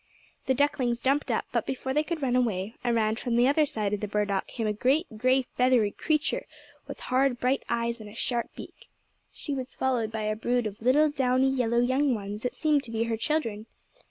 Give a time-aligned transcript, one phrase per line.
[0.47, 3.93] The ducklings jumped up, but before they could run away, around from the other side
[3.93, 6.47] of the burdock came a great grey, feathery creature,
[6.87, 8.89] with hard, bright eyes and a sharp beak.
[9.31, 12.91] She was followed by a brood of little, downy, yellow young ones that seemed to
[12.91, 13.67] be her children.